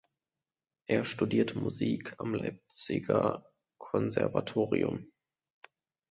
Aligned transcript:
Er 0.87 1.05
studierte 1.05 1.59
Musik 1.59 2.15
am 2.17 2.33
Leipziger 2.33 3.45
Konservatorium. 3.77 5.11